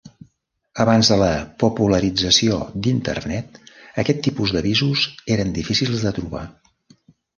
Abans 0.83 1.09
de 1.11 1.17
la 1.23 1.27
popularització 1.63 2.57
d'Internet 2.87 3.61
aquest 4.05 4.23
tipus 4.29 4.55
d'avisos 4.57 5.05
eren 5.37 5.57
difícils 5.59 6.07
de 6.09 6.19
trobar. 6.21 6.47